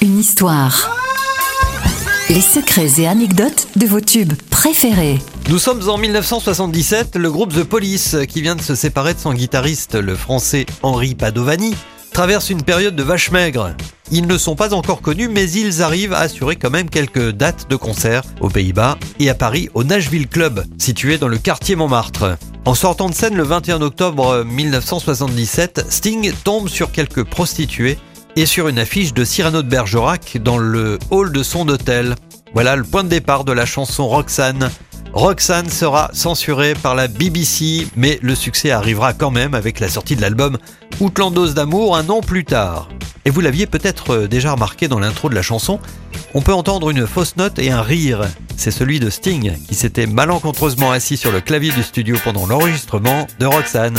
[0.00, 0.96] Une histoire.
[2.30, 5.18] Les secrets et anecdotes de vos tubes préférés.
[5.50, 9.34] Nous sommes en 1977, le groupe The Police, qui vient de se séparer de son
[9.34, 11.74] guitariste, le français Henri Padovani,
[12.10, 13.74] traverse une période de vache maigre.
[14.12, 17.68] Ils ne sont pas encore connus, mais ils arrivent à assurer quand même quelques dates
[17.68, 22.38] de concert aux Pays-Bas et à Paris au Nashville Club, situé dans le quartier Montmartre.
[22.64, 27.98] En sortant de scène le 21 octobre 1977, Sting tombe sur quelques prostituées
[28.36, 32.14] et sur une affiche de Cyrano de Bergerac dans le hall de son hôtel.
[32.52, 34.70] Voilà le point de départ de la chanson Roxane.
[35.12, 40.14] Roxane sera censurée par la BBC, mais le succès arrivera quand même avec la sortie
[40.14, 40.58] de l'album
[41.00, 42.88] Outlandos d'amour un an plus tard.
[43.24, 45.80] Et vous l'aviez peut-être déjà remarqué dans l'intro de la chanson,
[46.34, 50.06] on peut entendre une fausse note et un rire c'est celui de Sting, qui s'était
[50.06, 53.98] malencontreusement assis sur le clavier du studio pendant l'enregistrement de Roxanne.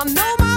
[0.00, 0.47] I know my